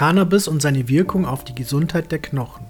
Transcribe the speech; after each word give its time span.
Cannabis 0.00 0.48
und 0.48 0.62
seine 0.62 0.88
Wirkung 0.88 1.26
auf 1.26 1.44
die 1.44 1.54
Gesundheit 1.54 2.10
der 2.10 2.20
Knochen. 2.20 2.64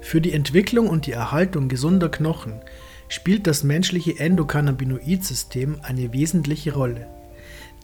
Für 0.00 0.20
die 0.20 0.34
Entwicklung 0.34 0.88
und 0.88 1.06
die 1.06 1.10
Erhaltung 1.10 1.68
gesunder 1.68 2.08
Knochen 2.08 2.60
spielt 3.08 3.48
das 3.48 3.64
menschliche 3.64 4.16
Endokannabinoid-System 4.16 5.80
eine 5.82 6.12
wesentliche 6.12 6.74
Rolle, 6.74 7.08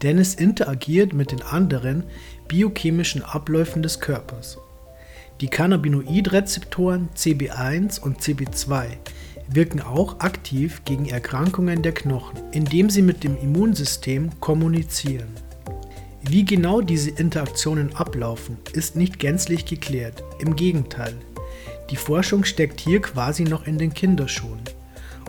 denn 0.04 0.18
es 0.18 0.36
interagiert 0.36 1.14
mit 1.14 1.32
den 1.32 1.42
anderen 1.42 2.04
biochemischen 2.46 3.24
Abläufen 3.24 3.82
des 3.82 3.98
Körpers. 3.98 4.56
Die 5.40 5.48
Cannabinoidrezeptoren 5.48 7.08
CB1 7.16 7.98
und 7.98 8.20
CB2 8.20 8.84
wirken 9.48 9.80
auch 9.80 10.20
aktiv 10.20 10.82
gegen 10.84 11.08
Erkrankungen 11.08 11.82
der 11.82 11.92
Knochen, 11.92 12.38
indem 12.52 12.88
sie 12.88 13.02
mit 13.02 13.24
dem 13.24 13.36
Immunsystem 13.36 14.38
kommunizieren. 14.38 15.34
Wie 16.24 16.44
genau 16.44 16.80
diese 16.80 17.10
Interaktionen 17.10 17.96
ablaufen, 17.96 18.56
ist 18.72 18.94
nicht 18.94 19.18
gänzlich 19.18 19.66
geklärt. 19.66 20.22
Im 20.38 20.54
Gegenteil, 20.54 21.14
die 21.90 21.96
Forschung 21.96 22.44
steckt 22.44 22.80
hier 22.80 23.02
quasi 23.02 23.42
noch 23.42 23.66
in 23.66 23.76
den 23.76 23.92
Kinderschuhen. 23.92 24.60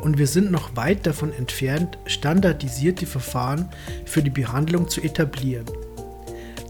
Und 0.02 0.20
wir 0.20 0.28
sind 0.28 0.52
noch 0.52 0.76
weit 0.76 1.08
davon 1.08 1.34
entfernt, 1.34 1.98
standardisierte 2.06 3.08
Verfahren 3.08 3.70
für 4.06 4.22
die 4.22 4.30
Behandlung 4.30 4.88
zu 4.88 5.02
etablieren. 5.02 5.66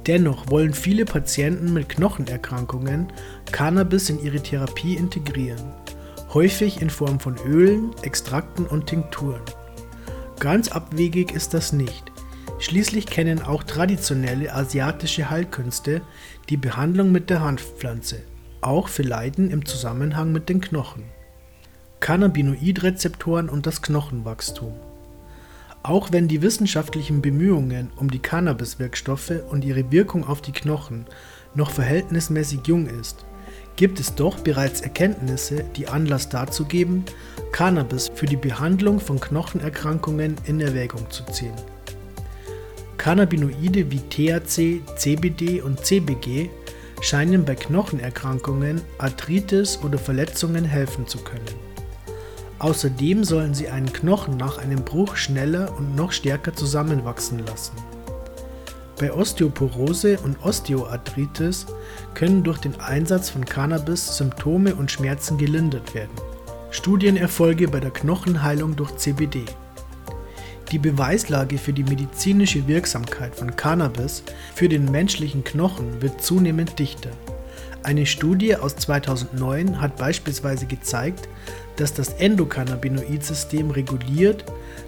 Dennoch 0.07 0.49
wollen 0.49 0.73
viele 0.73 1.03
Patienten 1.03 1.73
mit 1.73 1.89
Knochenerkrankungen 1.89 3.07
Cannabis 3.51 4.09
in 4.09 4.23
ihre 4.23 4.41
Therapie 4.41 4.95
integrieren, 4.95 5.71
häufig 6.33 6.81
in 6.81 6.89
Form 6.89 7.19
von 7.19 7.35
Ölen, 7.45 7.91
Extrakten 8.03 8.65
und 8.65 8.87
Tinkturen. 8.87 9.41
Ganz 10.39 10.69
abwegig 10.69 11.31
ist 11.31 11.53
das 11.53 11.73
nicht. 11.73 12.12
Schließlich 12.59 13.07
kennen 13.07 13.41
auch 13.41 13.63
traditionelle 13.63 14.53
asiatische 14.53 15.29
Heilkünste 15.29 16.01
die 16.49 16.57
Behandlung 16.57 17.11
mit 17.11 17.29
der 17.29 17.41
Hanfpflanze, 17.41 18.21
auch 18.61 18.87
für 18.87 19.03
Leiden 19.03 19.51
im 19.51 19.65
Zusammenhang 19.65 20.31
mit 20.31 20.49
den 20.49 20.61
Knochen. 20.61 21.03
Cannabinoidrezeptoren 21.99 23.49
und 23.49 23.65
das 23.65 23.81
Knochenwachstum. 23.81 24.73
Auch 25.83 26.11
wenn 26.11 26.27
die 26.29 26.41
wissenschaftlichen 26.41 27.21
Bemühungen 27.21 27.91
um 27.97 28.09
die 28.09 28.19
Cannabiswirkstoffe 28.19 29.33
und 29.49 29.65
ihre 29.65 29.91
Wirkung 29.91 30.25
auf 30.25 30.41
die 30.41 30.53
Knochen 30.53 31.05
noch 31.55 31.71
verhältnismäßig 31.71 32.61
jung 32.65 32.87
ist, 32.87 33.25
gibt 33.75 33.99
es 33.99 34.15
doch 34.15 34.39
bereits 34.39 34.81
Erkenntnisse, 34.81 35.65
die 35.75 35.87
Anlass 35.87 36.29
dazu 36.29 36.65
geben, 36.65 37.03
Cannabis 37.51 38.11
für 38.13 38.25
die 38.25 38.37
Behandlung 38.37 38.99
von 38.99 39.19
Knochenerkrankungen 39.19 40.35
in 40.45 40.61
Erwägung 40.61 41.09
zu 41.09 41.23
ziehen. 41.25 41.55
Cannabinoide 43.03 43.91
wie 43.91 43.99
THC, 43.99 44.81
CBD 44.95 45.61
und 45.61 45.85
CBG 45.85 46.49
scheinen 47.01 47.43
bei 47.43 47.53
Knochenerkrankungen, 47.53 48.79
Arthritis 48.97 49.77
oder 49.83 49.97
Verletzungen 49.97 50.63
helfen 50.63 51.05
zu 51.05 51.17
können. 51.17 51.43
Außerdem 52.59 53.25
sollen 53.25 53.53
sie 53.53 53.67
einen 53.67 53.91
Knochen 53.91 54.37
nach 54.37 54.57
einem 54.57 54.85
Bruch 54.85 55.17
schneller 55.17 55.77
und 55.77 55.97
noch 55.97 56.13
stärker 56.13 56.53
zusammenwachsen 56.53 57.45
lassen. 57.45 57.75
Bei 58.97 59.11
Osteoporose 59.11 60.17
und 60.23 60.41
Osteoarthritis 60.41 61.65
können 62.13 62.41
durch 62.41 62.59
den 62.59 62.79
Einsatz 62.79 63.29
von 63.29 63.43
Cannabis 63.43 64.15
Symptome 64.15 64.75
und 64.75 64.89
Schmerzen 64.89 65.37
gelindert 65.37 65.93
werden. 65.93 66.15
Studienerfolge 66.71 67.67
bei 67.67 67.81
der 67.81 67.91
Knochenheilung 67.91 68.77
durch 68.77 68.95
CBD. 68.95 69.43
Die 70.73 70.79
Beweislage 70.79 71.59
für 71.59 71.71
die 71.71 71.83
medizinische 71.83 72.67
Wirksamkeit 72.67 73.35
von 73.35 73.55
Cannabis 73.55 74.23
für 74.55 74.67
den 74.67 74.85
menschlichen 74.85 75.43
Knochen 75.43 76.01
wird 76.01 76.23
zunehmend 76.23 76.79
dichter. 76.79 77.11
Eine 77.83 78.07
Studie 78.07 78.55
aus 78.55 78.75
2009 78.77 79.79
hat 79.79 79.97
beispielsweise 79.97 80.65
gezeigt, 80.65 81.29
dass 81.75 81.93
das 81.93 82.13
Endokannabinoid-System 82.13 83.69
reguliert, 83.69 84.45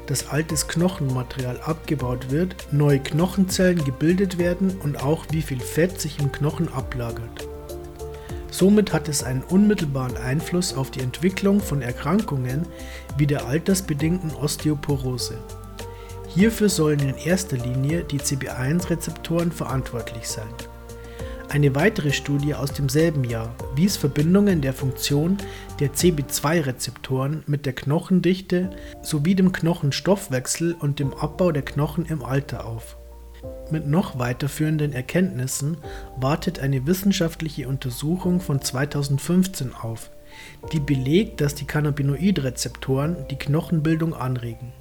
dass 0.07 0.29
altes 0.29 0.67
Knochenmaterial 0.67 1.59
abgebaut 1.61 2.31
wird, 2.31 2.55
neue 2.71 2.97
Knochenzellen 2.97 3.85
gebildet 3.85 4.39
werden 4.39 4.75
und 4.81 5.03
auch 5.03 5.25
wie 5.29 5.43
viel 5.43 5.59
Fett 5.59 6.01
sich 6.01 6.17
im 6.17 6.31
Knochen 6.31 6.67
ablagert. 6.73 7.47
Somit 8.49 8.91
hat 8.91 9.07
es 9.07 9.23
einen 9.23 9.43
unmittelbaren 9.43 10.17
Einfluss 10.17 10.73
auf 10.73 10.89
die 10.89 11.01
Entwicklung 11.01 11.59
von 11.59 11.83
Erkrankungen 11.83 12.65
wie 13.17 13.27
der 13.27 13.45
altersbedingten 13.45 14.31
Osteoporose. 14.31 15.37
Hierfür 16.35 16.67
sollen 16.67 16.99
in 16.99 17.15
erster 17.15 17.55
Linie 17.55 18.03
die 18.03 18.19
CB1-Rezeptoren 18.19 19.53
verantwortlich 19.53 20.27
sein. 20.27 20.49
Eine 21.47 21.75
weitere 21.75 22.11
Studie 22.11 22.53
aus 22.53 22.73
demselben 22.73 23.23
Jahr 23.23 23.55
wies 23.77 23.95
Verbindungen 23.95 24.59
der 24.59 24.73
Funktion 24.73 25.37
der 25.79 25.93
CB2-Rezeptoren 25.93 27.43
mit 27.47 27.65
der 27.65 27.71
Knochendichte 27.71 28.71
sowie 29.01 29.35
dem 29.35 29.53
Knochenstoffwechsel 29.53 30.75
und 30.77 30.99
dem 30.99 31.13
Abbau 31.13 31.53
der 31.53 31.63
Knochen 31.63 32.05
im 32.05 32.21
Alter 32.21 32.65
auf. 32.65 32.97
Mit 33.71 33.87
noch 33.87 34.19
weiterführenden 34.19 34.91
Erkenntnissen 34.91 35.77
wartet 36.17 36.59
eine 36.59 36.85
wissenschaftliche 36.85 37.69
Untersuchung 37.69 38.41
von 38.41 38.61
2015 38.61 39.73
auf, 39.73 40.09
die 40.73 40.81
belegt, 40.81 41.39
dass 41.39 41.55
die 41.55 41.65
Cannabinoidrezeptoren 41.65 43.25
die 43.29 43.37
Knochenbildung 43.37 44.13
anregen. 44.13 44.73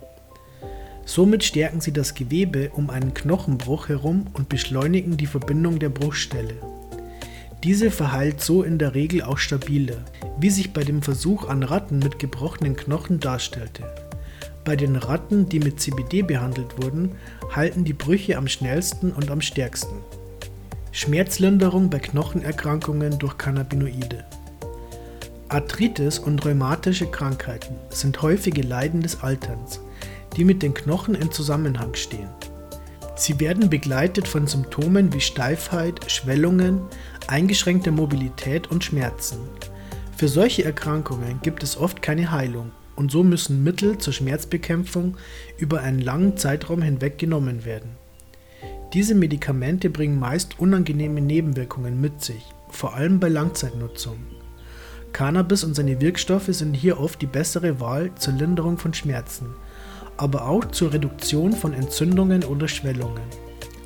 Somit 1.07 1.45
stärken 1.45 1.81
sie 1.81 1.93
das 1.93 2.15
Gewebe 2.15 2.71
um 2.71 2.89
einen 2.91 3.13
Knochenbruch 3.13 3.89
herum 3.89 4.27
und 4.33 4.49
beschleunigen 4.49 5.17
die 5.17 5.27
Verbindung 5.27 5.79
der 5.79 5.91
Bruchstelle. 5.91 6.55
Diese 7.63 7.91
verheilt 7.91 8.41
so 8.41 8.63
in 8.63 8.79
der 8.79 8.95
Regel 8.95 9.23
auch 9.23 9.39
stabiler, 9.39 10.05
wie 10.39 10.51
sich 10.51 10.73
bei 10.73 10.83
dem 10.83 11.03
Versuch 11.03 11.49
an 11.49 11.63
Ratten 11.63 11.99
mit 11.99 12.19
gebrochenen 12.19 12.77
Knochen 12.77 13.21
darstellte. 13.21 13.85
Bei 14.65 14.77
den 14.77 14.97
Ratten, 14.97 15.49
die 15.49 15.61
mit 15.61 15.79
CBD 15.79 16.23
behandelt 16.23 16.83
wurden, 16.83 17.13
halten 17.55 17.85
die 17.85 17.93
Brüche 17.93 18.39
am 18.39 18.49
schnellsten 18.49 19.13
und 19.13 19.31
am 19.31 19.43
stärksten. 19.43 19.97
Schmerzlinderung 20.93 21.91
bei 21.91 21.99
Knochenerkrankungen 21.99 23.19
durch 23.19 23.37
Cannabinoide. 23.37 24.25
Arthritis 25.49 26.19
und 26.19 26.45
rheumatische 26.45 27.07
Krankheiten 27.07 27.77
sind 27.91 28.23
häufige 28.23 28.63
Leiden 28.63 29.03
des 29.03 29.23
Alterns 29.23 29.81
die 30.37 30.45
mit 30.45 30.63
den 30.63 30.75
Knochen 30.75 31.15
in 31.15 31.31
Zusammenhang 31.31 31.95
stehen. 31.95 32.29
Sie 33.17 33.39
werden 33.39 33.71
begleitet 33.71 34.27
von 34.27 34.47
Symptomen 34.47 35.13
wie 35.13 35.21
Steifheit, 35.21 36.11
Schwellungen, 36.11 36.81
eingeschränkter 37.29 37.93
Mobilität 37.93 38.71
und 38.71 38.83
Schmerzen. 38.83 39.39
Für 40.17 40.29
solche 40.29 40.65
Erkrankungen 40.65 41.41
gibt 41.43 41.63
es 41.63 41.77
oft 41.77 42.03
keine 42.03 42.33
Heilung 42.33 42.73
und 42.97 43.11
so 43.11 43.23
müssen 43.23 43.65
Mittel 43.65 43.99
zur 43.99 44.13
Schmerzbekämpfung 44.13 45.17
über 45.59 45.81
einen 45.81 46.01
langen 46.01 46.37
Zeitraum 46.37 46.83
hinweg 46.83 47.19
genommen 47.19 47.65
werden. 47.65 47.91
Diese 48.93 49.15
Medikamente 49.15 49.91
bringen 49.91 50.19
meist 50.19 50.61
unangenehme 50.61 51.21
Nebenwirkungen 51.21 52.01
mit 52.01 52.23
sich, 52.23 52.45
vor 52.69 52.95
allem 52.95 53.19
bei 53.19 53.29
Langzeitnutzung. 53.29 54.19
Cannabis 55.13 55.65
und 55.65 55.75
seine 55.75 56.01
Wirkstoffe 56.01 56.49
sind 56.49 56.75
hier 56.75 57.01
oft 57.01 57.21
die 57.23 57.27
bessere 57.27 57.81
Wahl 57.81 58.13
zur 58.17 58.35
Linderung 58.35 58.79
von 58.79 58.95
Schmerzen, 58.95 59.47
aber 60.17 60.49
auch 60.49 60.65
zur 60.67 60.93
Reduktion 60.93 61.53
von 61.53 61.73
Entzündungen 61.73 62.45
oder 62.45 62.69
Schwellungen. 62.69 63.23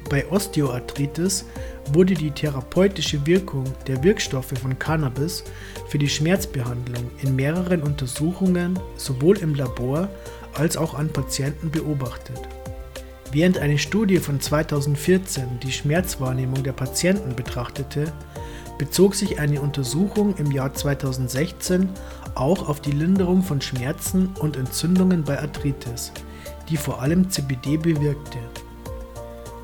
Bei 0.08 0.26
Osteoarthritis 0.30 1.44
wurde 1.92 2.14
die 2.14 2.30
therapeutische 2.30 3.26
Wirkung 3.26 3.64
der 3.86 4.02
Wirkstoffe 4.02 4.54
von 4.60 4.78
Cannabis 4.78 5.44
für 5.88 5.98
die 5.98 6.08
Schmerzbehandlung 6.08 7.10
in 7.22 7.36
mehreren 7.36 7.82
Untersuchungen 7.82 8.78
sowohl 8.96 9.38
im 9.38 9.54
Labor 9.54 10.08
als 10.54 10.76
auch 10.76 10.94
an 10.94 11.10
Patienten 11.10 11.70
beobachtet. 11.70 12.40
Während 13.32 13.58
eine 13.58 13.76
Studie 13.76 14.18
von 14.18 14.40
2014 14.40 15.60
die 15.62 15.72
Schmerzwahrnehmung 15.72 16.62
der 16.62 16.72
Patienten 16.72 17.36
betrachtete, 17.36 18.10
bezog 18.78 19.14
sich 19.14 19.40
eine 19.40 19.60
Untersuchung 19.60 20.36
im 20.36 20.52
Jahr 20.52 20.72
2016 20.72 21.88
auch 22.34 22.68
auf 22.68 22.80
die 22.80 22.92
Linderung 22.92 23.42
von 23.42 23.60
Schmerzen 23.60 24.30
und 24.38 24.56
Entzündungen 24.56 25.24
bei 25.24 25.38
Arthritis, 25.38 26.12
die 26.68 26.76
vor 26.76 27.02
allem 27.02 27.28
CBD 27.28 27.76
bewirkte. 27.76 28.38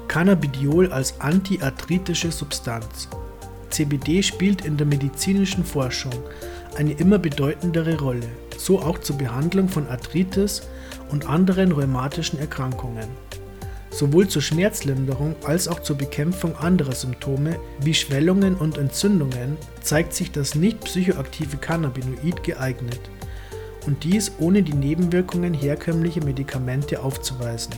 Cannabidiol 0.08 0.93
als 0.93 1.20
antiarthritische 1.20 2.31
Substanz. 2.31 3.08
CBD 3.70 4.22
spielt 4.22 4.64
in 4.64 4.76
der 4.76 4.87
medizinischen 4.87 5.64
Forschung 5.64 6.12
eine 6.76 6.93
immer 6.93 7.19
bedeutendere 7.19 7.99
Rolle, 7.99 8.28
so 8.56 8.81
auch 8.81 8.99
zur 8.99 9.19
Behandlung 9.19 9.69
von 9.69 9.88
Arthritis 9.88 10.62
und 11.10 11.28
anderen 11.28 11.72
rheumatischen 11.72 12.38
Erkrankungen. 12.38 13.08
Sowohl 13.94 14.26
zur 14.26 14.43
Schmerzlinderung 14.43 15.37
als 15.44 15.69
auch 15.69 15.79
zur 15.79 15.96
Bekämpfung 15.96 16.56
anderer 16.56 16.96
Symptome 16.96 17.61
wie 17.81 17.94
Schwellungen 17.94 18.56
und 18.56 18.76
Entzündungen 18.76 19.56
zeigt 19.82 20.14
sich 20.14 20.32
das 20.32 20.56
nicht 20.56 20.81
psychoaktive 20.81 21.58
Cannabinoid 21.58 22.43
geeignet 22.43 22.99
und 23.87 24.02
dies 24.02 24.32
ohne 24.41 24.64
die 24.64 24.75
Nebenwirkungen 24.75 25.55
herkömmlicher 25.55 26.25
Medikamente 26.25 27.05
aufzuweisen, 27.05 27.75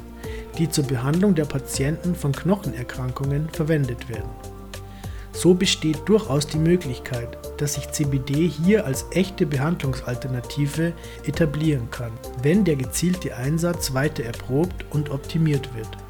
die 0.56 0.70
zur 0.70 0.84
Behandlung 0.84 1.34
der 1.34 1.44
Patienten 1.44 2.14
von 2.14 2.32
Knochenerkrankungen 2.32 3.50
verwendet 3.50 4.08
werden. 4.08 4.30
So 5.32 5.52
besteht 5.52 5.98
durchaus 6.06 6.46
die 6.46 6.56
Möglichkeit, 6.56 7.36
dass 7.58 7.74
sich 7.74 7.90
CBD 7.90 8.48
hier 8.48 8.86
als 8.86 9.04
echte 9.10 9.44
Behandlungsalternative 9.44 10.94
etablieren 11.26 11.90
kann, 11.90 12.12
wenn 12.42 12.64
der 12.64 12.76
gezielte 12.76 13.36
Einsatz 13.36 13.92
weiter 13.92 14.24
erprobt 14.24 14.86
und 14.88 15.10
optimiert 15.10 15.74
wird. 15.74 16.05